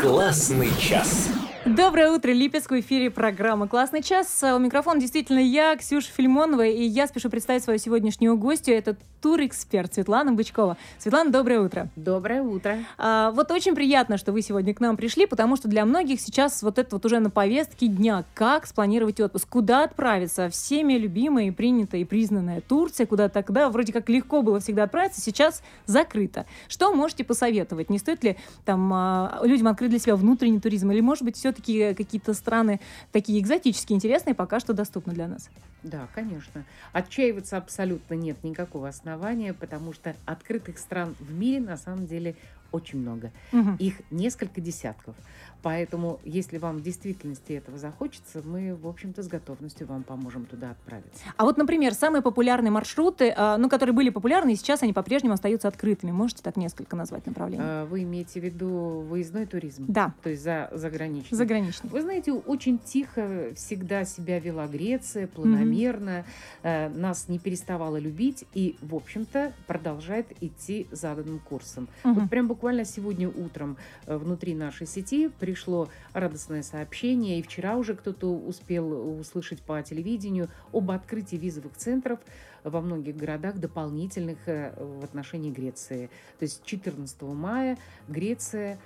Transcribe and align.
Классный 0.00 0.68
час. 0.78 1.28
Доброе 1.64 2.10
утро, 2.10 2.30
Липецк, 2.30 2.70
в 2.70 2.78
эфире 2.78 3.10
программы 3.10 3.66
«Классный 3.66 4.02
час». 4.02 4.42
У 4.42 4.58
микрофона 4.58 5.00
действительно 5.00 5.38
я, 5.38 5.74
Ксюша 5.76 6.08
Фильмонова, 6.14 6.64
и 6.64 6.84
я 6.84 7.06
спешу 7.06 7.30
представить 7.30 7.64
свою 7.64 7.78
сегодняшнюю 7.78 8.36
гостью. 8.36 8.76
Это 8.76 8.96
тур-эксперт 9.24 9.94
Светлана 9.94 10.34
Бычкова. 10.34 10.76
Светлана, 10.98 11.30
доброе 11.30 11.60
утро. 11.60 11.88
Доброе 11.96 12.42
утро. 12.42 12.80
А, 12.98 13.30
вот 13.30 13.50
очень 13.50 13.74
приятно, 13.74 14.18
что 14.18 14.32
вы 14.32 14.42
сегодня 14.42 14.74
к 14.74 14.80
нам 14.80 14.98
пришли, 14.98 15.24
потому 15.24 15.56
что 15.56 15.66
для 15.66 15.86
многих 15.86 16.20
сейчас 16.20 16.62
вот 16.62 16.78
это 16.78 16.96
вот 16.96 17.06
уже 17.06 17.20
на 17.20 17.30
повестке 17.30 17.86
дня. 17.86 18.26
Как 18.34 18.66
спланировать 18.66 19.20
отпуск? 19.20 19.48
Куда 19.48 19.84
отправиться? 19.84 20.50
Всеми 20.50 20.92
любимая 20.92 21.46
и 21.46 21.50
принятая 21.50 22.02
и 22.02 22.04
признанная 22.04 22.60
Турция, 22.60 23.06
куда 23.06 23.30
тогда 23.30 23.70
вроде 23.70 23.94
как 23.94 24.10
легко 24.10 24.42
было 24.42 24.60
всегда 24.60 24.82
отправиться, 24.82 25.22
сейчас 25.22 25.62
закрыто. 25.86 26.44
Что 26.68 26.92
можете 26.92 27.24
посоветовать? 27.24 27.88
Не 27.88 27.98
стоит 27.98 28.22
ли 28.24 28.36
там 28.66 28.92
а, 28.92 29.40
людям 29.42 29.68
открыть 29.68 29.88
для 29.88 30.00
себя 30.00 30.16
внутренний 30.16 30.60
туризм? 30.60 30.90
Или, 30.90 31.00
может 31.00 31.22
быть, 31.22 31.38
все-таки 31.38 31.94
какие-то 31.94 32.34
страны 32.34 32.78
такие 33.10 33.40
экзотические, 33.40 33.96
интересные, 33.96 34.34
пока 34.34 34.60
что 34.60 34.74
доступны 34.74 35.14
для 35.14 35.28
нас? 35.28 35.48
Да, 35.84 36.08
конечно. 36.14 36.64
Отчаиваться 36.92 37.58
абсолютно 37.58 38.14
нет 38.14 38.42
никакого 38.42 38.88
основания, 38.88 39.52
потому 39.52 39.92
что 39.92 40.16
открытых 40.24 40.78
стран 40.78 41.14
в 41.20 41.32
мире 41.32 41.60
на 41.60 41.76
самом 41.76 42.06
деле 42.06 42.36
очень 42.72 42.98
много. 42.98 43.30
Мгм. 43.52 43.76
Их 43.76 44.00
несколько 44.10 44.60
десятков. 44.62 45.14
Поэтому, 45.64 46.20
если 46.24 46.58
вам 46.58 46.76
в 46.76 46.82
действительности 46.82 47.52
этого 47.52 47.78
захочется, 47.78 48.42
мы, 48.44 48.74
в 48.74 48.86
общем-то, 48.86 49.22
с 49.22 49.28
готовностью 49.28 49.86
вам 49.86 50.02
поможем 50.02 50.44
туда 50.44 50.72
отправиться. 50.72 51.22
А 51.38 51.44
вот, 51.44 51.56
например, 51.56 51.94
самые 51.94 52.20
популярные 52.20 52.70
маршруты, 52.70 53.32
а, 53.34 53.56
ну, 53.56 53.70
которые 53.70 53.94
были 53.94 54.10
популярны, 54.10 54.52
и 54.52 54.56
сейчас 54.56 54.82
они 54.82 54.92
по-прежнему 54.92 55.32
остаются 55.32 55.66
открытыми. 55.68 56.10
Можете 56.10 56.42
так 56.42 56.58
несколько 56.58 56.96
назвать 56.96 57.26
направлений? 57.26 57.64
А, 57.64 57.86
Вы 57.86 58.02
имеете 58.02 58.40
в 58.40 58.44
виду 58.44 59.06
выездной 59.08 59.46
туризм? 59.46 59.86
Да, 59.88 60.12
То 60.22 60.28
есть 60.28 60.42
за, 60.42 60.68
заграничный? 60.72 61.34
заграничные. 61.34 61.90
Вы 61.90 62.02
знаете, 62.02 62.32
очень 62.32 62.78
тихо 62.78 63.52
всегда 63.56 64.04
себя 64.04 64.40
вела 64.40 64.66
Греция, 64.66 65.26
планомерно, 65.28 66.26
э, 66.62 66.90
нас 66.90 67.28
не 67.28 67.38
переставала 67.38 67.96
любить 67.96 68.44
и, 68.52 68.76
в 68.82 68.94
общем-то, 68.94 69.54
продолжает 69.66 70.26
идти 70.42 70.88
заданным 70.92 71.38
курсом. 71.38 71.88
Мгм. 72.04 72.20
Вот 72.20 72.28
прям 72.28 72.48
буквально 72.48 72.84
сегодня 72.84 73.30
утром 73.30 73.78
э, 74.04 74.14
внутри 74.14 74.54
нашей 74.54 74.86
сети 74.86 75.30
пришло 75.54 75.88
радостное 76.14 76.64
сообщение, 76.64 77.38
и 77.38 77.42
вчера 77.42 77.76
уже 77.76 77.94
кто-то 77.94 78.26
успел 78.26 79.20
услышать 79.20 79.62
по 79.62 79.80
телевидению 79.84 80.48
об 80.72 80.90
открытии 80.90 81.36
визовых 81.36 81.76
центров 81.76 82.18
во 82.64 82.80
многих 82.80 83.16
городах 83.16 83.58
дополнительных 83.58 84.38
э, 84.46 84.72
в 84.76 85.04
отношении 85.04 85.52
Греции. 85.52 86.10
То 86.40 86.42
есть 86.42 86.64
14 86.64 87.22
мая 87.22 87.78
Греция 88.08 88.80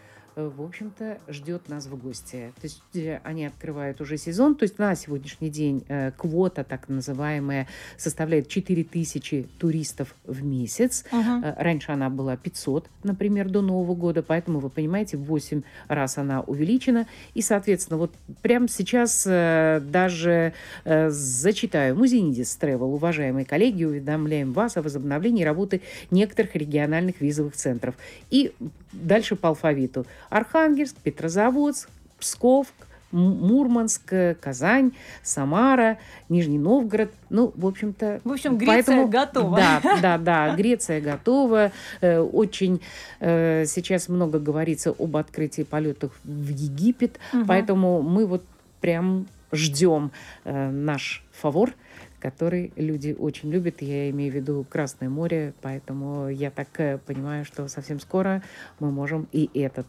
в 0.46 0.62
общем-то, 0.62 1.18
ждет 1.28 1.68
нас 1.68 1.86
в 1.86 1.96
гости. 1.96 2.52
То 2.60 2.64
есть 2.64 2.82
э, 2.94 3.20
они 3.24 3.46
открывают 3.46 4.00
уже 4.00 4.16
сезон. 4.16 4.54
То 4.54 4.62
есть 4.62 4.78
на 4.78 4.94
сегодняшний 4.94 5.50
день 5.50 5.84
э, 5.88 6.12
квота, 6.12 6.62
так 6.62 6.88
называемая, 6.88 7.66
составляет 7.96 8.48
4000 8.48 9.48
туристов 9.58 10.14
в 10.24 10.44
месяц. 10.44 11.04
Мгм. 11.10 11.44
Э, 11.44 11.54
Раньше 11.58 11.90
она 11.90 12.08
была 12.08 12.36
500, 12.36 12.88
например, 13.02 13.48
до 13.48 13.62
Нового 13.62 13.94
года, 13.94 14.22
поэтому, 14.22 14.60
вы 14.60 14.70
понимаете, 14.70 15.16
в 15.16 15.24
8 15.24 15.62
раз 15.88 16.18
она 16.18 16.40
увеличена. 16.42 17.06
И, 17.34 17.42
соответственно, 17.42 17.98
вот 17.98 18.12
прямо 18.42 18.68
сейчас 18.68 19.24
даже 19.24 20.52
зачитаю. 20.84 21.96
Музинидис 21.96 22.56
Travel, 22.60 22.84
уважаемые 22.84 23.44
коллеги, 23.44 23.84
уведомляем 23.84 24.52
вас 24.52 24.76
о 24.76 24.82
возобновлении 24.82 25.44
работы 25.44 25.82
некоторых 26.10 26.54
региональных 26.54 27.20
визовых 27.20 27.56
центров. 27.56 27.94
И 28.30 28.52
дальше 28.92 29.36
по 29.36 29.48
алфавиту. 29.48 30.06
Архангельск, 30.30 30.96
Петрозаводск, 30.96 31.88
Псков, 32.18 32.66
Мурманск, 33.10 34.12
э, 34.12 34.34
Казань, 34.34 34.92
Самара, 35.22 35.98
Нижний 36.28 36.58
Новгород. 36.58 37.10
Ну, 37.30 37.52
в 37.56 37.66
общем-то... 37.66 38.20
В 38.24 38.32
общем, 38.32 38.58
Греция 38.58 39.06
готова. 39.06 39.56
Да, 39.56 39.98
да, 40.02 40.18
да, 40.18 40.54
Греция 40.54 41.00
готова. 41.00 41.72
Э, 42.00 42.18
Очень 42.20 42.82
э, 43.20 43.64
сейчас 43.66 44.08
много 44.08 44.38
говорится 44.38 44.90
об 44.90 45.16
открытии 45.16 45.62
полетов 45.62 46.12
в 46.24 46.48
Египет, 46.50 47.18
Мгм. 47.32 47.46
поэтому 47.46 48.02
мы 48.02 48.26
вот 48.26 48.44
прям 48.80 49.26
ждем 49.52 50.12
наш 50.44 51.24
фавор, 51.32 51.72
который 52.20 52.72
люди 52.76 53.16
очень 53.18 53.50
любят. 53.50 53.80
Я 53.80 54.10
имею 54.10 54.30
в 54.30 54.36
виду 54.36 54.66
Красное 54.68 55.08
море, 55.08 55.54
поэтому 55.62 56.28
я 56.28 56.50
так 56.50 56.68
понимаю, 57.06 57.46
что 57.46 57.66
совсем 57.68 57.98
скоро 57.98 58.42
мы 58.78 58.90
можем 58.90 59.26
и 59.32 59.48
этот 59.54 59.86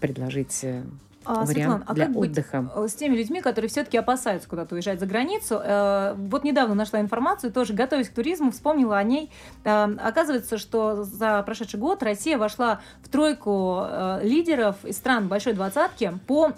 предложить 0.00 0.58
э, 0.64 0.82
А, 1.24 1.44
Светлана, 1.46 1.84
а 1.86 1.94
для 1.94 2.06
как 2.06 2.14
быть 2.14 2.30
отдыха. 2.30 2.70
э, 2.74 2.88
с 2.88 2.94
теми 2.94 3.16
людьми, 3.16 3.40
которые 3.40 3.68
все-таки 3.68 3.98
опасаются 3.98 4.48
куда-то 4.48 4.74
уезжать 4.74 5.00
за 5.00 5.06
границу? 5.06 5.60
Э, 5.62 6.14
Вот 6.16 6.44
недавно 6.44 6.74
нашла 6.74 7.00
информацию, 7.00 7.52
тоже 7.52 7.74
готовясь 7.74 8.08
к 8.08 8.14
туризму, 8.14 8.50
вспомнила 8.50 8.96
о 8.96 9.02
ней. 9.02 9.30
Оказывается, 9.64 10.56
что 10.58 11.04
за 11.04 11.42
прошедший 11.42 11.78
год 11.78 12.02
Россия 12.02 12.38
вошла 12.38 12.80
в 13.02 13.08
тройку 13.08 13.84
лидеров 14.22 14.76
из 14.84 14.96
стран 14.96 15.28
Большой 15.28 15.52
Двадцатки 15.52 16.12
по, 16.26 16.52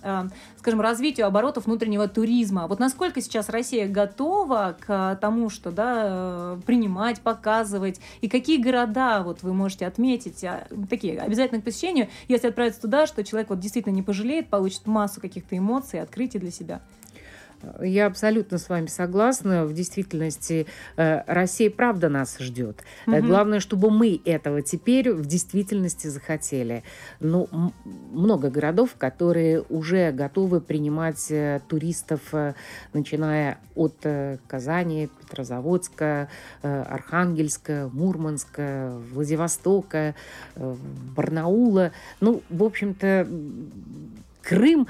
скажем, 0.63 0.81
развитию 0.81 1.27
оборотов 1.27 1.67
внутреннего 1.67 2.07
туризма. 2.07 2.69
Вот 2.69 2.79
насколько 2.79 3.21
сейчас 3.21 3.49
Россия 3.49 3.89
готова 3.89 4.77
к 4.79 5.19
тому, 5.21 5.51
что 5.51 5.73
да, 5.73 6.05
э, 6.05 6.61
принимать, 6.65 7.21
показывать, 7.21 8.01
и 8.21 8.29
какие 8.29 8.63
города 8.63 9.25
вот 9.25 9.43
вы 9.43 9.55
можете 9.55 9.89
отметить, 9.89 10.45
а, 10.45 10.69
такие 10.89 11.19
обязательно 11.19 11.61
к 11.61 11.65
посещению, 11.65 12.09
если 12.29 12.47
отправиться 12.47 12.81
туда, 12.81 13.09
что 13.09 13.25
человек 13.25 13.51
вот 13.51 13.59
действительно 13.59 13.93
не 13.93 14.03
пожалеет, 14.03 14.51
получит 14.51 14.87
массу 14.87 15.21
каких-то 15.21 15.59
эмоций, 15.59 16.01
открытий 16.01 16.39
для 16.39 16.53
себя. 16.53 16.81
Я 17.81 18.07
абсолютно 18.07 18.59
с 18.59 18.69
вами 18.69 18.87
согласна. 18.87 19.65
В 19.65 19.73
действительности 19.73 20.67
э, 20.97 21.23
Россия 21.27 21.71
правда 21.71 22.09
нас 22.09 22.37
ждет. 22.39 22.83
Мгм. 23.07 23.27
Главное, 23.27 23.61
чтобы 23.61 23.91
мы 23.91 24.21
этого 24.25 24.63
теперь 24.63 25.13
в 25.13 25.27
действительности 25.27 26.07
захотели. 26.09 26.83
Ну, 27.21 27.49
много 27.85 28.51
городов, 28.51 28.91
которые 28.99 29.63
уже 29.63 30.13
готовы 30.13 30.61
принимать 30.61 31.31
э, 31.31 31.61
туристов, 31.69 32.21
начиная 32.93 33.59
от 33.75 34.07
Казани, 34.47 35.09
Петрозаводска, 35.21 36.29
Архангельска, 36.63 37.91
Мурманска, 37.93 38.93
Владивостока, 39.13 40.15
Барнаула. 40.57 41.93
Ну, 42.21 42.43
в 42.51 42.63
общем-то, 42.63 43.27
Крым 44.43 44.89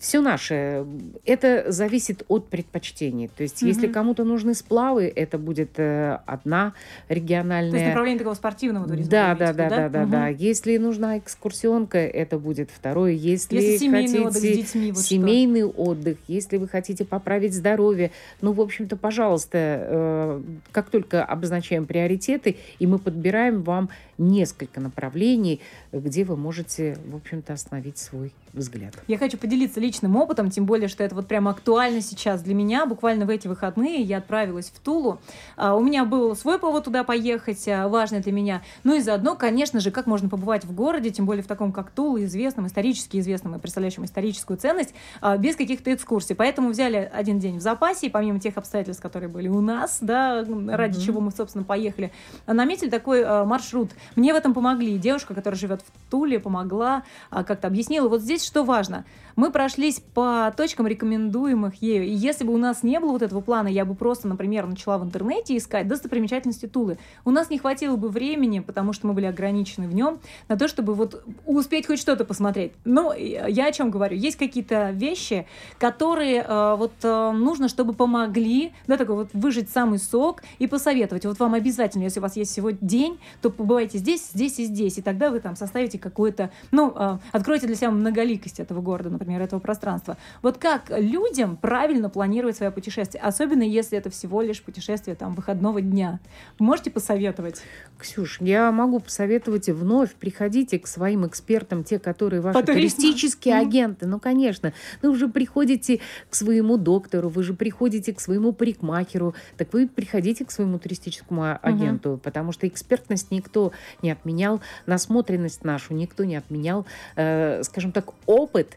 все 0.00 0.22
наше. 0.22 0.86
Это 1.26 1.66
зависит 1.68 2.24
от 2.28 2.48
предпочтений. 2.48 3.28
То 3.28 3.42
есть, 3.42 3.60
если 3.60 3.84
Мгм. 3.86 3.92
кому-то 3.92 4.24
нужны 4.24 4.54
сплавы, 4.54 5.12
это 5.14 5.36
будет 5.36 5.72
э, 5.78 6.18
одна 6.24 6.72
региональная. 7.10 7.70
То 7.70 7.76
есть 7.76 7.88
направление 7.88 8.18
такого 8.18 8.34
спортивного 8.34 8.88
туризма. 8.88 9.10
Да, 9.10 9.34
да, 9.34 9.52
да, 9.52 9.64
виду, 9.66 9.76
да, 9.76 9.88
да, 9.90 10.02
Мгм. 10.02 10.10
да. 10.10 10.28
Если 10.28 10.78
нужна 10.78 11.18
экскурсионка, 11.18 11.98
это 11.98 12.38
будет 12.38 12.70
второе. 12.74 13.12
Если, 13.12 13.56
Если 13.56 13.76
семейный 13.76 14.06
хотите 14.06 14.20
отдых 14.20 14.36
с 14.42 14.56
детьми, 14.56 14.92
вот 14.92 15.00
что. 15.00 15.08
семейный 15.08 15.64
отдых, 15.64 16.16
если 16.28 16.56
вы 16.56 16.66
хотите 16.66 17.04
поправить 17.04 17.54
здоровье, 17.54 18.10
ну, 18.40 18.52
в 18.52 18.60
общем-то, 18.62 18.96
пожалуйста, 18.96 19.58
э, 19.58 20.42
как 20.72 20.88
только 20.88 21.22
обозначаем 21.22 21.84
приоритеты, 21.84 22.56
и 22.78 22.86
мы 22.86 22.98
подбираем 22.98 23.62
вам 23.62 23.90
несколько 24.16 24.80
направлений, 24.80 25.60
где 25.92 26.24
вы 26.24 26.36
можете, 26.36 26.96
в 27.06 27.16
общем-то, 27.16 27.52
остановить 27.52 27.98
свой 27.98 28.32
взгляд. 28.52 28.94
Я 29.08 29.16
хочу 29.18 29.38
поделиться 29.38 29.78
личным 29.80 29.89
опытом, 30.16 30.50
тем 30.50 30.64
более, 30.66 30.88
что 30.88 31.04
это 31.04 31.14
вот 31.14 31.26
прямо 31.26 31.50
актуально 31.50 32.00
сейчас 32.00 32.42
для 32.42 32.54
меня. 32.54 32.86
Буквально 32.86 33.26
в 33.26 33.30
эти 33.30 33.48
выходные 33.48 34.02
я 34.02 34.18
отправилась 34.18 34.70
в 34.74 34.78
Тулу. 34.80 35.18
А, 35.56 35.74
У 35.74 35.80
меня 35.80 36.04
был 36.04 36.34
свой 36.36 36.58
повод 36.58 36.84
туда 36.84 37.04
поехать, 37.04 37.66
а, 37.68 37.88
важный 37.88 38.20
для 38.20 38.32
меня. 38.32 38.62
Ну 38.84 38.94
и 38.94 39.00
заодно, 39.00 39.34
конечно 39.36 39.80
же, 39.80 39.90
как 39.90 40.06
можно 40.06 40.28
побывать 40.28 40.64
в 40.64 40.74
городе, 40.74 41.10
тем 41.10 41.26
более 41.26 41.42
в 41.42 41.46
таком, 41.46 41.72
как 41.72 41.90
Тула, 41.90 42.24
известном, 42.24 42.66
исторически 42.66 43.18
известном 43.18 43.54
и 43.54 43.58
представляющем 43.58 44.04
историческую 44.04 44.56
ценность, 44.56 44.94
а, 45.20 45.36
без 45.36 45.56
каких-то 45.56 45.92
экскурсий. 45.92 46.34
Поэтому 46.34 46.70
взяли 46.70 47.10
один 47.12 47.38
день 47.38 47.58
в 47.58 47.60
запасе, 47.60 48.06
и 48.06 48.10
помимо 48.10 48.40
тех 48.40 48.56
обстоятельств, 48.56 49.02
которые 49.02 49.28
были 49.28 49.48
у 49.48 49.60
нас, 49.60 49.98
да, 50.00 50.44
ради 50.68 50.96
Мгм. 50.96 51.04
чего 51.04 51.20
мы, 51.20 51.30
собственно, 51.30 51.64
поехали, 51.64 52.12
наметили 52.46 52.90
такой 52.90 53.24
маршрут. 53.44 53.90
Мне 54.16 54.32
в 54.32 54.36
этом 54.36 54.54
помогли. 54.54 54.98
Девушка, 54.98 55.34
которая 55.34 55.58
живет 55.58 55.82
в 55.82 56.10
Туле, 56.10 56.38
помогла, 56.38 57.02
как-то 57.30 57.66
объяснила. 57.68 58.08
Вот 58.08 58.20
здесь 58.20 58.44
что 58.44 58.64
важно. 58.64 59.04
Мы 59.36 59.50
прошли 59.50 59.79
прошлись 59.80 60.02
по 60.12 60.52
точкам, 60.54 60.86
рекомендуемых 60.86 61.80
ею. 61.80 62.04
И 62.04 62.10
если 62.10 62.44
бы 62.44 62.52
у 62.52 62.58
нас 62.58 62.82
не 62.82 63.00
было 63.00 63.12
вот 63.12 63.22
этого 63.22 63.40
плана, 63.40 63.68
я 63.68 63.86
бы 63.86 63.94
просто, 63.94 64.28
например, 64.28 64.66
начала 64.66 64.98
в 64.98 65.04
интернете 65.04 65.56
искать 65.56 65.88
достопримечательности 65.88 66.66
Тулы. 66.66 66.98
У 67.24 67.30
нас 67.30 67.48
не 67.48 67.56
хватило 67.56 67.96
бы 67.96 68.10
времени, 68.10 68.60
потому 68.60 68.92
что 68.92 69.06
мы 69.06 69.14
были 69.14 69.24
ограничены 69.24 69.88
в 69.88 69.94
нем, 69.94 70.18
на 70.48 70.58
то, 70.58 70.68
чтобы 70.68 70.92
вот 70.92 71.24
успеть 71.46 71.86
хоть 71.86 71.98
что-то 71.98 72.26
посмотреть. 72.26 72.72
Но 72.84 73.14
я 73.14 73.68
о 73.68 73.72
чем 73.72 73.90
говорю? 73.90 74.18
Есть 74.18 74.36
какие-то 74.36 74.90
вещи, 74.90 75.46
которые 75.78 76.44
э, 76.46 76.74
вот 76.76 76.92
э, 77.02 77.30
нужно, 77.30 77.68
чтобы 77.68 77.94
помогли, 77.94 78.74
да, 78.86 78.98
такой 78.98 79.14
вот 79.14 79.30
выжить 79.32 79.70
самый 79.70 79.98
сок 79.98 80.42
и 80.58 80.66
посоветовать. 80.66 81.24
Вот 81.24 81.38
вам 81.38 81.54
обязательно, 81.54 82.02
если 82.02 82.18
у 82.18 82.22
вас 82.22 82.36
есть 82.36 82.52
сегодня 82.52 82.86
день, 82.86 83.18
то 83.40 83.48
побывайте 83.48 83.96
здесь, 83.96 84.28
здесь 84.34 84.58
и 84.58 84.66
здесь, 84.66 84.98
и 84.98 85.02
тогда 85.02 85.30
вы 85.30 85.40
там 85.40 85.56
составите 85.56 85.98
какое-то, 85.98 86.50
ну, 86.70 86.92
э, 86.94 87.18
откройте 87.32 87.66
для 87.66 87.76
себя 87.76 87.90
многоликость 87.90 88.60
этого 88.60 88.82
города, 88.82 89.08
например, 89.08 89.40
этого 89.40 89.60
пространства. 89.70 90.16
Вот 90.42 90.58
как 90.58 90.90
людям 90.90 91.56
правильно 91.56 92.10
планировать 92.10 92.56
свое 92.56 92.72
путешествие, 92.72 93.22
особенно 93.22 93.62
если 93.62 93.96
это 93.96 94.10
всего 94.10 94.42
лишь 94.42 94.60
путешествие 94.60 95.14
там 95.14 95.36
выходного 95.36 95.80
дня. 95.80 96.18
можете 96.58 96.90
посоветовать? 96.90 97.62
Ксюш, 97.96 98.40
я 98.40 98.72
могу 98.72 98.98
посоветовать 98.98 99.68
вновь 99.68 100.14
приходите 100.14 100.80
к 100.80 100.88
своим 100.88 101.24
экспертам, 101.24 101.84
те, 101.84 102.00
которые 102.00 102.40
ваши 102.40 102.64
туристические 102.64 103.58
агенты. 103.58 104.06
Ну, 104.06 104.18
конечно, 104.18 104.72
вы 105.02 105.10
уже 105.10 105.28
приходите 105.28 106.00
к 106.28 106.34
своему 106.34 106.76
доктору, 106.76 107.28
вы 107.28 107.44
же 107.44 107.54
приходите 107.54 108.12
к 108.12 108.18
своему 108.18 108.52
парикмахеру, 108.52 109.36
так 109.56 109.72
вы 109.72 109.86
приходите 109.86 110.44
к 110.44 110.50
своему 110.50 110.80
туристическому 110.80 111.60
агенту, 111.62 112.12
угу. 112.12 112.18
потому 112.18 112.50
что 112.50 112.66
экспертность 112.66 113.30
никто 113.30 113.70
не 114.02 114.10
отменял, 114.10 114.60
насмотренность 114.86 115.62
нашу 115.62 115.94
никто 115.94 116.24
не 116.24 116.34
отменял. 116.34 116.86
Э, 117.14 117.62
скажем 117.62 117.92
так, 117.92 118.10
опыт 118.26 118.76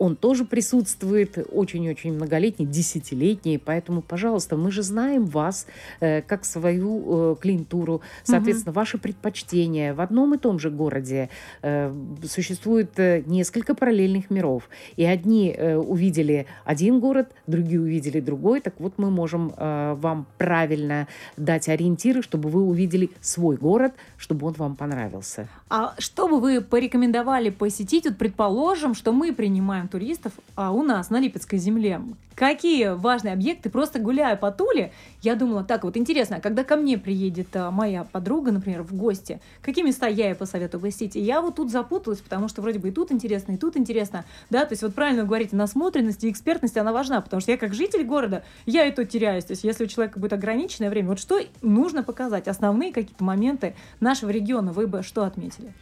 он 0.00 0.16
тоже 0.16 0.46
присутствует, 0.46 1.38
очень-очень 1.52 2.14
многолетний, 2.14 2.64
десятилетний, 2.64 3.58
поэтому, 3.58 4.00
пожалуйста, 4.00 4.56
мы 4.56 4.70
же 4.72 4.82
знаем 4.82 5.26
вас 5.26 5.66
э, 6.00 6.22
как 6.22 6.46
свою 6.46 7.34
э, 7.34 7.36
клиентуру, 7.38 8.00
соответственно, 8.24 8.70
угу. 8.70 8.80
ваши 8.80 8.96
предпочтения. 8.96 9.92
В 9.92 10.00
одном 10.00 10.34
и 10.34 10.38
том 10.38 10.58
же 10.58 10.70
городе 10.70 11.28
э, 11.60 11.92
существует 12.26 12.98
э, 12.98 13.22
несколько 13.26 13.74
параллельных 13.74 14.30
миров, 14.30 14.70
и 14.96 15.04
одни 15.04 15.54
э, 15.54 15.76
увидели 15.76 16.46
один 16.64 16.98
город, 16.98 17.32
другие 17.46 17.80
увидели 17.82 18.20
другой, 18.20 18.60
так 18.62 18.74
вот 18.78 18.94
мы 18.96 19.10
можем 19.10 19.52
э, 19.54 19.94
вам 19.98 20.26
правильно 20.38 21.08
дать 21.36 21.68
ориентиры, 21.68 22.22
чтобы 22.22 22.48
вы 22.48 22.62
увидели 22.62 23.10
свой 23.20 23.58
город, 23.58 23.92
чтобы 24.16 24.46
он 24.46 24.54
вам 24.54 24.76
понравился. 24.76 25.46
А 25.68 25.94
что 25.98 26.26
бы 26.26 26.40
вы 26.40 26.62
порекомендовали 26.62 27.50
посетить? 27.50 28.06
Вот 28.06 28.16
предположим, 28.16 28.94
что 28.94 29.12
мы 29.12 29.34
принимаем 29.34 29.89
туристов 29.90 30.32
а 30.56 30.72
у 30.72 30.82
нас 30.82 31.10
на 31.10 31.20
Липецкой 31.20 31.58
земле. 31.58 32.00
Какие 32.34 32.94
важные 32.94 33.34
объекты? 33.34 33.68
Просто 33.68 33.98
гуляя 33.98 34.34
по 34.34 34.50
Туле, 34.50 34.92
я 35.20 35.34
думала, 35.34 35.62
так 35.62 35.84
вот 35.84 35.98
интересно, 35.98 36.36
а 36.36 36.40
когда 36.40 36.64
ко 36.64 36.76
мне 36.76 36.96
приедет 36.96 37.48
а, 37.54 37.70
моя 37.70 38.04
подруга, 38.04 38.50
например, 38.50 38.82
в 38.82 38.94
гости, 38.94 39.42
какие 39.60 39.84
места 39.84 40.06
я 40.06 40.28
ей 40.28 40.34
посоветую 40.34 40.80
посетить? 40.80 41.16
И 41.16 41.20
я 41.20 41.42
вот 41.42 41.56
тут 41.56 41.70
запуталась, 41.70 42.20
потому 42.20 42.48
что 42.48 42.62
вроде 42.62 42.78
бы 42.78 42.88
и 42.88 42.92
тут 42.92 43.12
интересно, 43.12 43.52
и 43.52 43.56
тут 43.58 43.76
интересно. 43.76 44.24
Да, 44.48 44.64
то 44.64 44.72
есть 44.72 44.82
вот 44.82 44.94
правильно 44.94 45.22
вы 45.22 45.28
говорите, 45.28 45.54
насмотренность 45.54 46.24
и 46.24 46.30
экспертность, 46.30 46.78
она 46.78 46.92
важна, 46.92 47.20
потому 47.20 47.42
что 47.42 47.50
я 47.50 47.58
как 47.58 47.74
житель 47.74 48.04
города, 48.04 48.42
я 48.64 48.86
и 48.86 48.90
тут 48.90 49.10
теряюсь. 49.10 49.44
То 49.44 49.52
есть 49.52 49.64
если 49.64 49.84
у 49.84 49.88
человека 49.88 50.18
будет 50.18 50.32
ограниченное 50.32 50.88
время, 50.88 51.08
вот 51.08 51.20
что 51.20 51.38
нужно 51.60 52.02
показать? 52.02 52.48
Основные 52.48 52.92
какие-то 52.92 53.22
моменты 53.22 53.74
нашего 54.00 54.30
региона 54.30 54.72
вы 54.72 54.86
бы 54.86 55.02
что 55.02 55.24
отметили? 55.24 55.74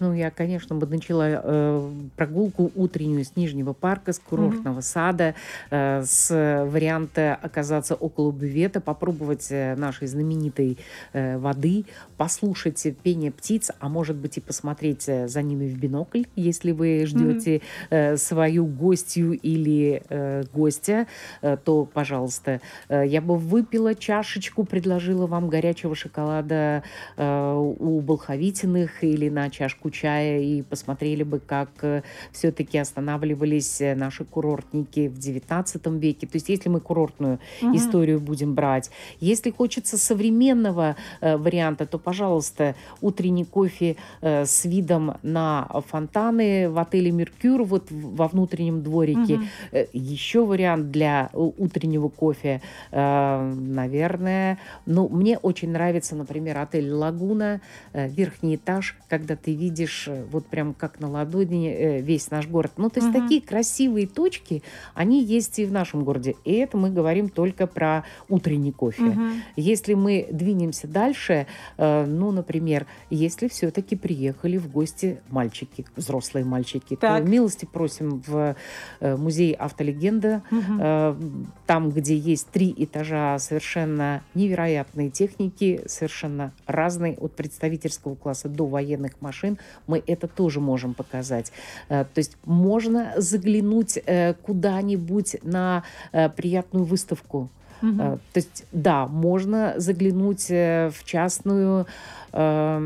Ну, 0.00 0.12
я, 0.12 0.30
конечно, 0.30 0.76
бы 0.76 0.86
начала 0.86 1.24
э, 1.28 1.90
прогулку 2.16 2.70
утреннюю 2.74 3.24
с 3.24 3.36
Нижнего 3.36 3.72
парка, 3.72 4.12
с 4.12 4.18
курортного 4.18 4.78
mm-hmm. 4.78 4.82
сада, 4.82 5.34
э, 5.70 6.02
с 6.04 6.30
варианта 6.66 7.38
оказаться 7.40 7.94
около 7.94 8.30
бювета, 8.32 8.80
попробовать 8.80 9.48
э, 9.50 9.74
нашей 9.76 10.06
знаменитой 10.06 10.78
э, 11.12 11.38
воды, 11.38 11.84
послушать 12.16 12.86
пение 13.02 13.32
птиц, 13.32 13.70
а 13.80 13.88
может 13.88 14.16
быть 14.16 14.36
и 14.36 14.40
посмотреть 14.40 15.08
э, 15.08 15.28
за 15.28 15.42
ними 15.42 15.68
в 15.68 15.78
бинокль, 15.78 16.24
если 16.36 16.72
вы 16.72 17.04
ждете 17.06 17.56
mm-hmm. 17.56 17.62
э, 17.90 18.16
свою 18.16 18.66
гостью 18.66 19.32
или 19.32 20.02
э, 20.08 20.44
гостя, 20.52 21.06
э, 21.42 21.56
то, 21.56 21.84
пожалуйста, 21.84 22.60
э, 22.88 23.04
я 23.06 23.20
бы 23.20 23.36
выпила 23.36 23.94
чашечку, 23.94 24.64
предложила 24.64 25.26
вам 25.26 25.48
горячего 25.48 25.94
шоколада 25.94 26.82
э, 27.16 27.54
у 27.78 28.00
Болховитиных 28.00 29.02
или 29.02 29.28
на 29.28 29.50
чашку 29.50 29.87
чашку 29.88 29.90
чая 29.90 30.40
и 30.40 30.62
посмотрели 30.62 31.24
бы, 31.24 31.40
как 31.40 31.68
э, 31.82 32.02
все-таки 32.32 32.78
останавливались 32.78 33.80
э, 33.80 33.94
наши 33.94 34.24
курортники 34.24 35.08
в 35.08 35.18
XIX 35.18 35.98
веке. 35.98 36.26
То 36.26 36.36
есть 36.36 36.48
если 36.48 36.70
мы 36.70 36.80
курортную 36.80 37.38
угу. 37.62 37.76
историю 37.76 38.20
будем 38.20 38.54
брать. 38.54 38.90
Если 39.20 39.50
хочется 39.50 39.98
современного 39.98 40.96
э, 41.20 41.36
варианта, 41.36 41.86
то, 41.86 41.98
пожалуйста, 41.98 42.74
утренний 43.00 43.44
кофе 43.44 43.96
э, 44.20 44.44
с 44.44 44.64
видом 44.64 45.16
на 45.22 45.68
фонтаны 45.88 46.68
в 46.70 46.78
отеле 46.78 47.10
«Меркюр» 47.10 47.64
вот 47.64 47.90
во 47.90 48.28
внутреннем 48.28 48.82
дворике. 48.82 49.34
Угу. 49.34 49.44
Э, 49.72 49.86
еще 49.92 50.44
вариант 50.44 50.90
для 50.90 51.30
утреннего 51.32 52.08
кофе, 52.08 52.60
э, 52.92 53.52
наверное. 53.56 54.58
Ну, 54.86 55.08
мне 55.08 55.38
очень 55.38 55.70
нравится, 55.72 56.16
например, 56.16 56.58
отель 56.58 56.90
«Лагуна», 56.90 57.60
э, 57.92 58.08
верхний 58.08 58.56
этаж, 58.56 58.96
когда 59.08 59.34
ты 59.34 59.54
видишь 59.54 59.67
видишь 59.68 60.08
э, 60.08 60.24
вот 60.30 60.46
прям 60.46 60.74
как 60.74 60.98
на 61.00 61.08
ладони 61.10 61.68
э, 61.70 62.00
весь 62.00 62.30
наш 62.30 62.46
город. 62.46 62.72
Ну, 62.76 62.88
то 62.88 63.00
есть 63.00 63.14
угу. 63.14 63.22
такие 63.22 63.42
красивые 63.42 64.06
точки, 64.06 64.62
они 64.94 65.22
есть 65.22 65.58
и 65.58 65.66
в 65.66 65.72
нашем 65.72 66.04
городе. 66.04 66.36
И 66.44 66.54
это 66.54 66.76
мы 66.76 66.90
говорим 66.90 67.28
только 67.28 67.66
про 67.66 68.04
утренний 68.28 68.72
кофе. 68.72 69.02
Угу. 69.02 69.22
Если 69.56 69.94
мы 69.94 70.26
двинемся 70.30 70.88
дальше, 70.88 71.46
э, 71.76 72.06
ну, 72.06 72.32
например, 72.32 72.86
если 73.10 73.48
все-таки 73.48 73.94
приехали 73.96 74.56
в 74.56 74.70
гости 74.70 75.20
мальчики, 75.28 75.84
взрослые 75.96 76.44
мальчики, 76.44 76.96
так. 76.96 77.22
то 77.22 77.28
милости 77.28 77.66
просим 77.70 78.22
в 78.26 78.56
музей 79.00 79.52
автолегенда, 79.52 80.42
угу. 80.50 81.26
там, 81.66 81.90
где 81.90 82.16
есть 82.16 82.48
три 82.48 82.74
этажа 82.76 83.38
совершенно 83.38 84.22
невероятные 84.34 85.10
техники, 85.10 85.82
совершенно 85.86 86.52
разные, 86.66 87.16
от 87.18 87.34
представительского 87.34 88.14
класса 88.14 88.48
до 88.48 88.66
военных 88.66 89.20
машин 89.20 89.57
мы 89.86 90.02
это 90.06 90.28
тоже 90.28 90.60
можем 90.60 90.94
показать. 90.94 91.52
Э, 91.88 92.04
то 92.04 92.18
есть 92.18 92.36
можно 92.44 93.12
заглянуть 93.16 93.98
э, 94.04 94.34
куда-нибудь 94.34 95.36
на 95.42 95.82
э, 96.12 96.28
приятную 96.28 96.84
выставку. 96.84 97.48
Угу. 97.80 97.96
То 97.96 98.18
есть, 98.34 98.64
да, 98.72 99.06
можно 99.06 99.74
заглянуть 99.76 100.48
в 100.48 100.94
частную 101.04 101.86
э, 102.32 102.78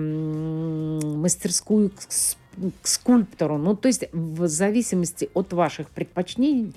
мастерскую 1.16 1.90
к, 1.90 1.94
к 2.82 2.86
скульптору. 2.86 3.56
Ну, 3.56 3.74
то 3.74 3.88
есть, 3.88 4.04
в 4.12 4.46
зависимости 4.48 5.30
от 5.32 5.54
ваших 5.54 5.88
предпочтений, 5.88 6.74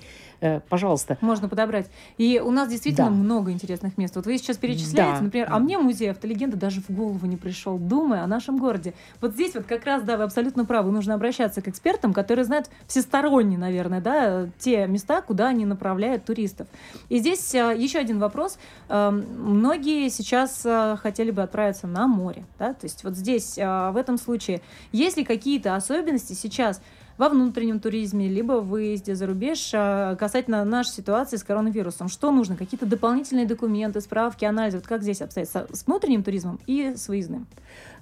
пожалуйста. 0.68 1.18
Можно 1.20 1.48
подобрать. 1.48 1.86
И 2.18 2.40
у 2.44 2.50
нас 2.50 2.68
действительно 2.68 3.08
да. 3.08 3.14
много 3.14 3.52
интересных 3.52 3.98
мест. 3.98 4.16
Вот 4.16 4.26
вы 4.26 4.38
сейчас 4.38 4.56
перечисляете, 4.56 5.18
да. 5.18 5.24
например, 5.24 5.48
а 5.50 5.58
мне 5.58 5.78
музей 5.78 6.10
автолегенды 6.10 6.56
даже 6.56 6.80
в 6.80 6.90
голову 6.90 7.26
не 7.26 7.36
пришел, 7.36 7.78
думая 7.78 8.22
о 8.22 8.26
нашем 8.26 8.58
городе. 8.58 8.94
Вот 9.20 9.32
здесь 9.32 9.54
вот 9.54 9.64
как 9.66 9.84
раз, 9.84 10.02
да, 10.02 10.16
вы 10.16 10.24
абсолютно 10.24 10.64
правы, 10.64 10.90
нужно 10.90 11.14
обращаться 11.14 11.62
к 11.62 11.68
экспертам, 11.68 12.12
которые 12.12 12.44
знают 12.44 12.68
всесторонне, 12.86 13.58
наверное, 13.58 14.00
да, 14.00 14.48
те 14.58 14.86
места, 14.86 15.22
куда 15.22 15.48
они 15.48 15.64
направляют 15.64 16.24
туристов. 16.24 16.66
И 17.08 17.18
здесь 17.18 17.54
э, 17.54 17.74
еще 17.76 17.98
один 17.98 18.18
вопрос. 18.18 18.58
Э, 18.88 19.10
многие 19.10 20.08
сейчас 20.08 20.66
хотели 21.00 21.30
бы 21.30 21.42
отправиться 21.42 21.86
на 21.86 22.06
море, 22.06 22.44
да, 22.58 22.74
то 22.74 22.84
есть 22.84 23.04
вот 23.04 23.14
здесь, 23.14 23.56
в 23.56 23.94
этом 23.96 24.18
случае, 24.18 24.60
есть 24.92 25.16
ли 25.16 25.24
какие-то 25.24 25.74
особенности 25.76 26.32
сейчас, 26.32 26.80
во 27.18 27.28
внутреннем 27.28 27.80
туризме, 27.80 28.28
либо 28.28 28.60
в 28.60 28.68
выезде 28.68 29.14
за 29.14 29.26
рубеж 29.26 29.70
а, 29.74 30.16
касательно 30.16 30.64
нашей 30.64 30.92
ситуации 30.92 31.36
с 31.36 31.44
коронавирусом. 31.44 32.08
Что 32.08 32.30
нужно? 32.30 32.56
Какие-то 32.56 32.86
дополнительные 32.86 33.46
документы, 33.46 34.00
справки, 34.00 34.44
анализы? 34.44 34.78
Вот 34.78 34.86
как 34.86 35.02
здесь 35.02 35.22
обстоит 35.22 35.48
с 35.48 35.86
внутренним 35.86 36.22
туризмом 36.22 36.60
и 36.66 36.94
с 36.96 37.08
выездным? 37.08 37.46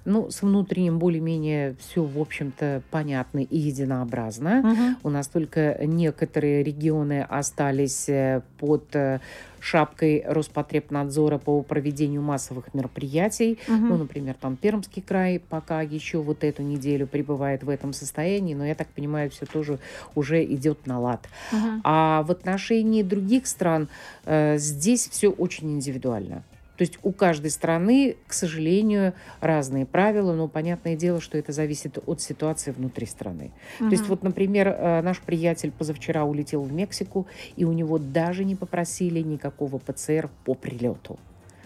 Ну, 0.05 0.29
с 0.29 0.43
внутренним 0.43 0.99
более-менее 0.99 1.75
все, 1.79 2.03
в 2.03 2.19
общем-то, 2.19 2.83
понятно 2.91 3.39
и 3.39 3.57
единообразно. 3.57 4.59
Угу. 4.59 5.07
У 5.07 5.09
нас 5.09 5.27
только 5.27 5.79
некоторые 5.83 6.61
регионы 6.63 7.25
остались 7.27 8.07
э, 8.07 8.43
под 8.59 8.95
э, 8.95 9.19
шапкой 9.65 10.23
Роспотребнадзора 10.27 11.39
по 11.39 11.61
проведению 11.63 12.21
массовых 12.21 12.73
мероприятий. 12.75 13.57
Угу. 13.67 13.77
Ну, 13.77 13.97
например, 13.97 14.35
там 14.39 14.57
Пермский 14.57 15.01
край 15.01 15.39
пока 15.39 15.81
еще 15.81 16.19
вот 16.19 16.43
эту 16.43 16.61
неделю 16.61 17.07
пребывает 17.07 17.63
в 17.63 17.69
этом 17.69 17.91
состоянии, 17.91 18.53
но 18.53 18.63
я 18.65 18.75
так 18.75 18.87
понимаю, 18.89 19.31
все 19.31 19.47
тоже 19.47 19.79
уже 20.13 20.45
идет 20.45 20.85
на 20.85 20.99
лад. 20.99 21.27
Угу. 21.51 21.81
А 21.83 22.21
в 22.23 22.31
отношении 22.31 23.01
других 23.01 23.47
стран 23.47 23.89
э, 24.25 24.57
здесь 24.59 25.07
все 25.09 25.29
очень 25.29 25.71
индивидуально. 25.71 26.43
То 26.77 26.81
есть 26.81 26.99
у 27.03 27.11
каждой 27.11 27.51
страны, 27.51 28.17
к 28.27 28.33
сожалению, 28.33 29.13
разные 29.39 29.85
правила, 29.85 30.33
но 30.33 30.47
понятное 30.47 30.95
дело, 30.95 31.21
что 31.21 31.37
это 31.37 31.51
зависит 31.51 31.97
от 32.05 32.21
ситуации 32.21 32.71
внутри 32.71 33.05
страны. 33.05 33.51
Угу. 33.79 33.89
То 33.89 33.95
есть 33.95 34.07
вот, 34.07 34.23
например, 34.23 34.67
э, 34.67 35.01
наш 35.01 35.19
приятель 35.19 35.71
позавчера 35.71 36.25
улетел 36.25 36.63
в 36.63 36.71
Мексику, 36.71 37.27
и 37.55 37.65
у 37.65 37.71
него 37.71 37.97
даже 37.97 38.43
не 38.43 38.55
попросили 38.55 39.19
никакого 39.19 39.77
ПЦР 39.77 40.29
по 40.43 40.53
прилету. 40.53 41.17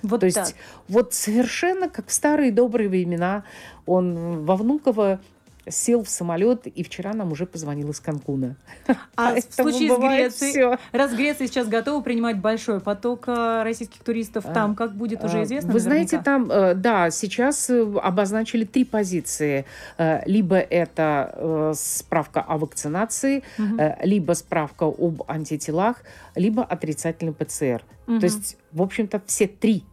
Вот 0.02 0.22
То 0.22 0.32
так. 0.32 0.46
есть 0.46 0.56
вот 0.88 1.14
совершенно 1.14 1.90
как 1.90 2.08
в 2.08 2.14
старые 2.14 2.52
добрые 2.52 2.90
времена 2.90 3.44
он 3.86 4.46
во 4.46 4.56
Внуково 4.56 5.20
сел 5.70 6.04
в 6.04 6.10
самолет, 6.10 6.68
и 6.68 6.84
вчера 6.84 7.14
нам 7.14 7.32
уже 7.32 7.46
позвонил 7.46 7.90
из 7.92 8.00
Канкуна. 8.00 8.56
А 9.16 9.36
в 9.36 9.54
случае 9.54 9.94
с 9.94 10.00
Грецией, 10.00 10.52
все. 10.52 10.78
раз 10.92 11.14
Греция 11.14 11.48
сейчас 11.48 11.68
готова 11.68 12.02
принимать 12.02 12.38
большой 12.38 12.80
поток 12.80 13.26
э, 13.28 13.64
российских 13.64 14.02
туристов, 14.02 14.46
а, 14.48 14.54
там 14.54 14.76
как 14.76 14.96
будет 14.96 15.24
уже 15.24 15.40
а, 15.40 15.44
известно? 15.44 15.72
Вы 15.72 15.80
знаете, 15.80 16.22
там, 16.24 16.50
э, 16.50 16.74
да, 16.74 17.12
сейчас 17.12 17.70
э, 17.70 17.82
обозначили 18.02 18.64
три 18.66 18.86
позиции. 18.86 19.66
Либо 20.26 20.58
это 20.58 21.74
справка 21.76 22.42
о 22.42 22.58
вакцинации, 22.58 23.44
угу. 23.58 23.78
либо 24.04 24.34
справка 24.34 24.86
об 24.86 25.24
антителах, 25.28 25.98
либо 26.36 26.64
отрицательный 26.64 27.34
ПЦР. 27.34 27.84
Угу. 28.08 28.20
То 28.20 28.26
есть, 28.26 28.58
в 28.72 28.82
общем-то, 28.82 29.22
все 29.26 29.48
три 29.48 29.84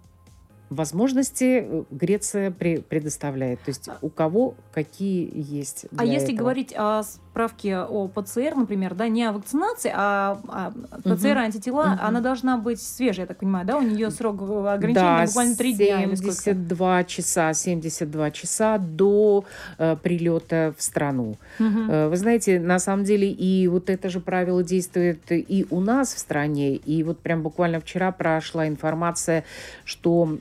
возможности 0.71 1.65
э, 1.65 1.85
Греция 1.91 2.51
предоставляет. 2.51 3.61
То 3.61 3.71
есть 3.71 3.89
у 4.03 4.09
кого 4.09 4.55
какие 4.73 5.31
есть. 5.35 5.87
а 5.97 6.05
если 6.05 6.35
этого. 6.35 6.39
говорить 6.39 6.75
о 6.77 7.03
справке 7.37 7.77
о 7.77 8.09
ПЦР, 8.09 8.55
например, 8.57 8.95
да, 8.95 9.09
не 9.09 9.25
о 9.25 9.33
вакцинации, 9.33 9.93
а, 9.95 10.41
а 10.49 10.73
ПЦР 11.05 11.33
угу. 11.33 11.41
антитела, 11.41 11.83
угу. 11.83 11.99
она 12.01 12.21
должна 12.21 12.57
быть 12.57 12.81
свежая, 12.81 13.25
я 13.25 13.27
так 13.27 13.37
понимаю, 13.37 13.67
да? 13.67 13.77
У 13.77 13.83
нее 13.83 14.11
срок 14.11 14.41
ограничения 14.41 15.19
да, 15.19 15.27
буквально 15.27 15.55
3 15.55 15.73
дня 15.75 16.03
или 16.05 16.15
72 16.15 17.05
часа, 17.05 17.53
72 17.53 18.31
часа 18.31 18.79
до 18.79 19.45
э, 19.77 19.97
прилета 20.03 20.73
в 20.79 20.83
страну. 20.83 21.37
Угу. 21.61 21.79
Э, 21.91 22.09
вы 22.09 22.17
знаете, 22.17 22.59
на 22.59 22.79
самом 22.79 23.05
деле 23.05 23.31
и 23.31 23.69
вот 23.69 23.91
это 23.91 24.09
же 24.09 24.21
правило 24.21 24.63
действует 24.63 25.21
и 25.31 25.67
у 25.69 25.81
нас 25.81 26.15
в 26.15 26.19
стране, 26.19 26.77
и 26.77 27.03
вот 27.03 27.19
прям 27.19 27.43
буквально 27.43 27.81
вчера 27.81 28.13
прошла 28.13 28.67
информация, 28.67 29.45
что 29.85 30.39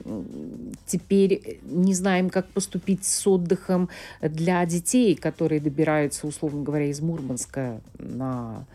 теперь 0.85 1.59
не 1.63 1.93
знаем, 1.93 2.29
как 2.29 2.45
поступить 2.45 3.03
с 3.03 3.27
отдыхом 3.27 3.89
для 4.21 4.65
детей, 4.65 5.15
которые 5.15 5.59
добираются, 5.59 6.25
условно 6.25 6.63
говоря, 6.63 6.84
из 6.85 7.01
Мурманска 7.01 7.79
на 7.97 8.65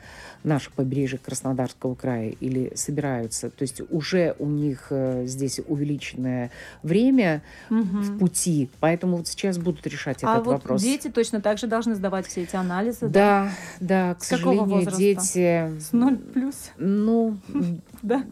наше 0.43 0.71
побережье 0.71 1.19
Краснодарского 1.19 1.95
края 1.95 2.31
или 2.41 2.73
собираются. 2.75 3.51
То 3.51 3.63
есть 3.63 3.83
уже 3.91 4.35
у 4.39 4.47
них 4.47 4.87
э, 4.91 5.27
здесь 5.27 5.61
увеличенное 5.67 6.51
время 6.83 7.43
угу. 7.69 7.83
в 7.83 8.19
пути, 8.19 8.71
поэтому 8.81 9.19
вот 9.19 9.29
сейчас 9.29 9.59
будут 9.59 9.87
решать 9.87 10.23
а 10.23 10.35
этот 10.35 10.47
вот 10.47 10.53
вопрос. 10.53 10.83
дети 10.83 11.09
точно 11.09 11.41
так 11.41 11.59
же 11.59 11.67
должны 11.67 11.95
сдавать 11.95 12.27
все 12.27 12.43
эти 12.45 12.57
анализы? 12.57 13.09
Да, 13.09 13.53
да, 13.81 14.11
да 14.11 14.15
к 14.15 14.25
С 14.25 14.29
сожалению, 14.29 14.65
возраста? 14.65 14.99
дети... 14.99 15.81
С 15.81 15.93
0 15.93 16.17
плюс? 16.17 16.71
Ну, 16.79 17.37
да. 18.03 18.25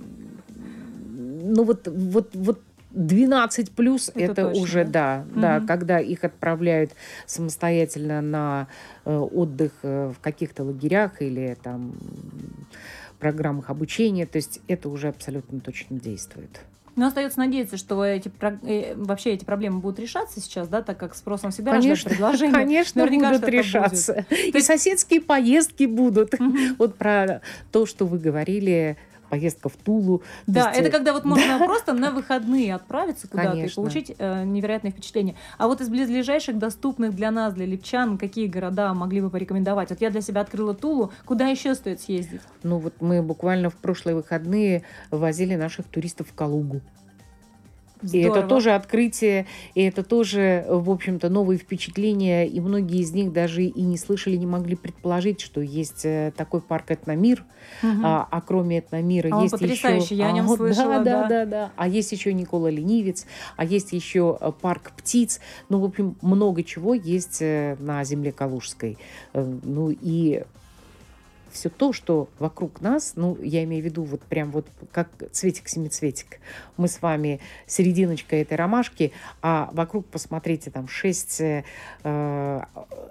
Ну 1.10 1.64
вот, 1.64 1.88
вот, 1.88 2.30
вот 2.34 2.60
12 2.90 3.72
плюс 3.72 4.08
это, 4.08 4.20
это 4.20 4.42
точно, 4.46 4.62
уже 4.62 4.84
да, 4.84 5.24
да, 5.34 5.60
да, 5.60 5.66
когда 5.66 6.00
их 6.00 6.24
отправляют 6.24 6.92
самостоятельно 7.26 8.20
на 8.20 8.68
э, 9.04 9.14
отдых 9.14 9.72
э, 9.82 10.12
в 10.16 10.20
каких-то 10.20 10.64
лагерях 10.64 11.20
или 11.20 11.56
там 11.62 11.94
программах 13.18 13.70
обучения, 13.70 14.26
то 14.26 14.36
есть 14.36 14.60
это 14.68 14.88
уже 14.88 15.08
абсолютно 15.08 15.60
точно 15.60 15.98
действует. 15.98 16.60
Но 16.98 17.06
остается 17.06 17.38
надеяться, 17.38 17.76
что 17.76 18.04
эти, 18.04 18.28
э, 18.62 18.94
вообще 18.96 19.30
эти 19.30 19.44
проблемы 19.44 19.78
будут 19.78 20.00
решаться 20.00 20.40
сейчас, 20.40 20.66
да, 20.66 20.82
так 20.82 20.98
как 20.98 21.14
спросом 21.14 21.52
всегда 21.52 21.70
конечно, 21.70 22.10
предложение. 22.10 22.52
Конечно, 22.54 23.04
Наверняка 23.04 23.32
будут 23.34 23.48
решаться. 23.48 24.26
Будет. 24.28 24.56
И 24.56 24.60
соседские 24.60 25.20
поездки 25.20 25.84
будут. 25.84 26.34
Угу. 26.34 26.56
Вот 26.78 26.96
про 26.96 27.40
то, 27.70 27.86
что 27.86 28.04
вы 28.04 28.18
говорили 28.18 28.96
поездка 29.28 29.68
в 29.68 29.76
Тулу. 29.76 30.22
Да, 30.46 30.68
есть, 30.68 30.80
это 30.80 30.90
когда 30.90 31.12
вот 31.12 31.24
можно 31.24 31.46
да. 31.58 31.64
просто 31.64 31.92
на 31.92 32.10
выходные 32.10 32.74
отправиться 32.74 33.28
куда-то 33.28 33.56
и 33.56 33.74
получить 33.74 34.14
э, 34.18 34.44
невероятное 34.44 34.90
впечатление. 34.90 35.34
А 35.56 35.66
вот 35.66 35.80
из 35.80 35.88
близлежащих, 35.88 36.58
доступных 36.58 37.14
для 37.14 37.30
нас, 37.30 37.54
для 37.54 37.66
липчан, 37.66 38.18
какие 38.18 38.46
города 38.46 38.94
могли 38.94 39.20
бы 39.20 39.30
порекомендовать? 39.30 39.90
Вот 39.90 40.00
я 40.00 40.10
для 40.10 40.20
себя 40.20 40.40
открыла 40.40 40.74
Тулу. 40.74 41.12
Куда 41.24 41.48
еще 41.48 41.74
стоит 41.74 42.00
съездить? 42.00 42.40
Ну 42.62 42.78
вот 42.78 42.94
мы 43.00 43.22
буквально 43.22 43.70
в 43.70 43.76
прошлые 43.76 44.14
выходные 44.14 44.82
возили 45.10 45.54
наших 45.54 45.86
туристов 45.86 46.28
в 46.28 46.34
Калугу. 46.34 46.80
Здорово. 48.02 48.36
И 48.36 48.38
это 48.38 48.48
тоже 48.48 48.70
открытие, 48.72 49.46
и 49.74 49.82
это 49.82 50.02
тоже, 50.02 50.64
в 50.68 50.90
общем-то, 50.90 51.28
новые 51.28 51.58
впечатления, 51.58 52.46
и 52.46 52.60
многие 52.60 53.00
из 53.00 53.12
них 53.12 53.32
даже 53.32 53.64
и 53.64 53.82
не 53.82 53.96
слышали, 53.96 54.36
не 54.36 54.46
могли 54.46 54.76
предположить, 54.76 55.40
что 55.40 55.60
есть 55.60 56.04
э, 56.04 56.32
такой 56.36 56.60
парк 56.60 56.90
«Этномир», 56.90 57.44
угу. 57.82 57.92
а, 58.04 58.28
а 58.30 58.40
кроме 58.40 58.78
«Этномира» 58.78 59.30
а 59.32 59.42
есть 59.42 59.52
потрясающий, 59.52 60.14
еще... 60.14 60.16
я 60.16 60.28
о 60.28 60.32
нем 60.32 60.50
а, 60.50 60.56
слышала, 60.56 60.98
да, 60.98 61.04
да, 61.04 61.22
да, 61.22 61.28
да, 61.28 61.46
да. 61.46 61.72
А 61.76 61.88
есть 61.88 62.12
еще 62.12 62.32
Никола 62.32 62.70
Ленивец, 62.70 63.26
а 63.56 63.64
есть 63.64 63.92
еще 63.92 64.38
э, 64.40 64.52
парк 64.60 64.92
птиц, 64.96 65.40
ну, 65.68 65.80
в 65.80 65.84
общем, 65.84 66.16
много 66.22 66.62
чего 66.62 66.94
есть 66.94 67.38
э, 67.40 67.76
на 67.80 68.04
земле 68.04 68.32
Калужской. 68.32 68.98
Ну, 69.34 69.90
и 69.90 70.44
все 71.52 71.68
то, 71.68 71.92
что 71.92 72.28
вокруг 72.38 72.80
нас, 72.80 73.12
ну, 73.16 73.36
я 73.42 73.64
имею 73.64 73.82
в 73.82 73.84
виду 73.84 74.02
вот 74.02 74.22
прям 74.22 74.50
вот 74.50 74.66
как 74.92 75.08
цветик-семицветик. 75.32 76.40
Мы 76.76 76.88
с 76.88 77.02
вами 77.02 77.40
серединочка 77.66 78.36
этой 78.36 78.56
ромашки, 78.56 79.12
а 79.42 79.70
вокруг, 79.72 80.06
посмотрите, 80.06 80.70
там 80.70 80.88
шесть 80.88 81.40
э, 81.40 81.62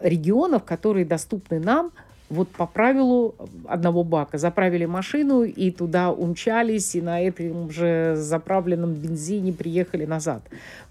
регионов, 0.01 0.63
которые 0.63 1.05
доступны 1.05 1.59
нам 1.59 1.91
вот 2.29 2.49
по 2.49 2.65
правилу 2.65 3.35
одного 3.67 4.03
бака. 4.03 4.37
Заправили 4.37 4.85
машину 4.85 5.43
и 5.43 5.71
туда 5.71 6.11
умчались, 6.11 6.95
и 6.95 7.01
на 7.01 7.21
этом 7.21 7.71
же 7.71 8.15
заправленном 8.15 8.93
бензине 8.93 9.53
приехали 9.53 10.05
назад. 10.05 10.43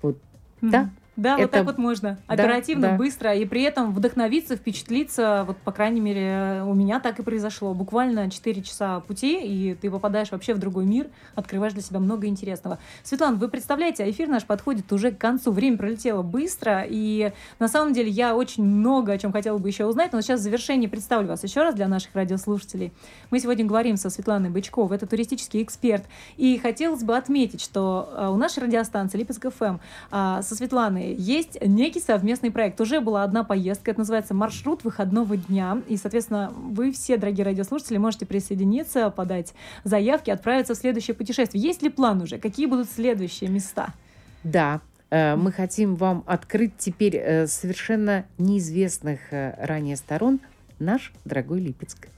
Вот, 0.02 0.16
mm-hmm. 0.16 0.70
да? 0.70 0.90
Да, 1.16 1.34
это... 1.34 1.42
вот 1.42 1.50
так 1.50 1.64
вот 1.64 1.78
можно. 1.78 2.18
Оперативно, 2.26 2.88
да. 2.88 2.96
быстро, 2.96 3.34
и 3.34 3.46
при 3.46 3.62
этом 3.62 3.92
вдохновиться, 3.94 4.56
впечатлиться. 4.56 5.44
Вот, 5.46 5.56
по 5.58 5.72
крайней 5.72 6.00
мере, 6.00 6.62
у 6.64 6.74
меня 6.74 7.00
так 7.00 7.18
и 7.18 7.22
произошло. 7.22 7.72
Буквально 7.72 8.30
4 8.30 8.62
часа 8.62 9.00
пути, 9.00 9.40
и 9.42 9.74
ты 9.74 9.90
попадаешь 9.90 10.30
вообще 10.30 10.52
в 10.52 10.58
другой 10.58 10.84
мир, 10.84 11.08
открываешь 11.34 11.72
для 11.72 11.82
себя 11.82 12.00
много 12.00 12.26
интересного. 12.26 12.78
Светлана, 13.02 13.36
вы 13.36 13.48
представляете, 13.48 14.08
эфир 14.10 14.28
наш 14.28 14.44
подходит 14.44 14.92
уже 14.92 15.10
к 15.10 15.18
концу. 15.18 15.52
Время 15.52 15.78
пролетело 15.78 16.22
быстро, 16.22 16.84
и 16.86 17.32
на 17.58 17.68
самом 17.68 17.94
деле 17.94 18.10
я 18.10 18.36
очень 18.36 18.64
много 18.64 19.12
о 19.12 19.18
чем 19.18 19.32
хотела 19.32 19.56
бы 19.56 19.68
еще 19.68 19.86
узнать, 19.86 20.12
но 20.12 20.20
сейчас 20.20 20.40
в 20.40 20.42
завершении 20.42 20.86
представлю 20.86 21.28
вас 21.28 21.42
еще 21.42 21.62
раз 21.62 21.74
для 21.74 21.88
наших 21.88 22.14
радиослушателей. 22.14 22.92
Мы 23.30 23.40
сегодня 23.40 23.64
говорим 23.64 23.96
со 23.96 24.10
Светланой 24.10 24.50
Бычковой, 24.50 24.96
это 24.96 25.06
туристический 25.06 25.62
эксперт, 25.62 26.04
и 26.36 26.58
хотелось 26.58 27.02
бы 27.02 27.16
отметить, 27.16 27.62
что 27.62 28.12
э, 28.14 28.28
у 28.28 28.36
нашей 28.36 28.64
радиостанции 28.64 29.18
Липецк 29.18 29.46
ФМ 29.50 29.78
со 30.10 30.42
Светланой 30.54 31.05
есть 31.14 31.58
некий 31.60 32.00
совместный 32.00 32.50
проект. 32.50 32.80
Уже 32.80 33.00
была 33.00 33.22
одна 33.22 33.44
поездка, 33.44 33.90
это 33.90 34.00
называется 34.00 34.34
«Маршрут 34.34 34.84
выходного 34.84 35.36
дня». 35.36 35.82
И, 35.88 35.96
соответственно, 35.96 36.52
вы 36.54 36.92
все, 36.92 37.16
дорогие 37.16 37.44
радиослушатели, 37.44 37.98
можете 37.98 38.26
присоединиться, 38.26 39.10
подать 39.10 39.54
заявки, 39.84 40.30
отправиться 40.30 40.74
в 40.74 40.78
следующее 40.78 41.14
путешествие. 41.14 41.62
Есть 41.62 41.82
ли 41.82 41.88
план 41.88 42.22
уже? 42.22 42.38
Какие 42.38 42.66
будут 42.66 42.90
следующие 42.90 43.50
места? 43.50 43.94
Да, 44.42 44.80
э, 45.10 45.36
мы 45.36 45.52
хотим 45.52 45.96
вам 45.96 46.24
открыть 46.26 46.76
теперь 46.78 47.16
э, 47.16 47.46
совершенно 47.46 48.24
неизвестных 48.38 49.20
э, 49.32 49.54
ранее 49.58 49.96
сторон 49.96 50.40
наш 50.78 51.12
дорогой 51.24 51.60
Липецк. 51.60 52.08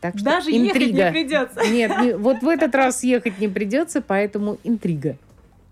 Так 0.00 0.16
что 0.16 0.24
Даже 0.24 0.50
интрига. 0.50 0.66
ехать 0.66 0.92
не 0.92 1.10
придется. 1.10 1.60
Нет, 1.70 1.92
не, 2.02 2.16
вот 2.16 2.42
в 2.42 2.48
этот 2.48 2.74
раз 2.74 3.02
ехать 3.02 3.38
не 3.38 3.48
придется, 3.48 4.02
поэтому 4.02 4.58
интрига. 4.62 5.16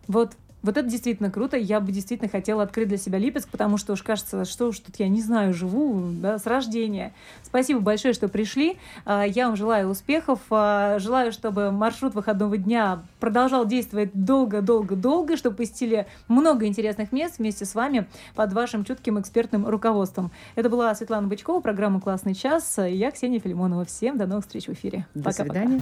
Вот 0.09 0.33
вот 0.62 0.76
это 0.76 0.88
действительно 0.88 1.31
круто. 1.31 1.57
Я 1.57 1.81
бы 1.81 1.92
действительно 1.92 2.31
хотела 2.31 2.62
открыть 2.62 2.88
для 2.88 2.97
себя 2.97 3.19
Липецк, 3.19 3.49
потому 3.49 3.76
что 3.76 3.92
уж 3.92 4.02
кажется, 4.02 4.45
что 4.45 4.69
уж 4.69 4.78
тут 4.78 4.97
я 4.99 5.09
не 5.09 5.21
знаю, 5.21 5.52
живу 5.52 6.11
да, 6.21 6.38
с 6.38 6.47
рождения. 6.47 7.12
Спасибо 7.42 7.81
большое, 7.81 8.14
что 8.14 8.28
пришли. 8.28 8.78
А, 9.04 9.25
я 9.25 9.47
вам 9.47 9.57
желаю 9.57 9.88
успехов. 9.88 10.40
А, 10.50 10.99
желаю, 10.99 11.33
чтобы 11.33 11.71
маршрут 11.71 12.14
выходного 12.14 12.57
дня 12.57 13.02
продолжал 13.19 13.66
действовать 13.66 14.11
долго-долго-долго, 14.14 15.37
чтобы 15.37 15.57
посетили 15.57 16.07
много 16.28 16.66
интересных 16.66 17.12
мест 17.12 17.38
вместе 17.38 17.64
с 17.64 17.75
вами 17.75 18.07
под 18.35 18.52
вашим 18.52 18.85
чутким 18.85 19.21
экспертным 19.21 19.66
руководством. 19.66 20.31
Это 20.54 20.69
была 20.69 20.95
Светлана 20.95 21.26
Бычкова, 21.26 21.61
программа 21.61 22.00
«Классный 22.00 22.35
час». 22.35 22.78
Я 22.78 23.11
Ксения 23.11 23.40
Филимонова. 23.40 23.85
Всем 23.85 24.16
до 24.16 24.26
новых 24.26 24.45
встреч 24.45 24.66
в 24.66 24.73
эфире. 24.73 25.07
До 25.14 25.25
Пока-пока. 25.25 25.61
свидания. 25.61 25.81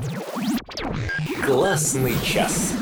Классный 1.45 2.15
час. 2.25 2.75